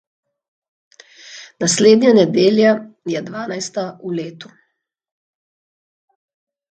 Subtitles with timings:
[1.63, 2.71] Naslednja nedelja
[3.15, 4.51] je dvanajsta v letu.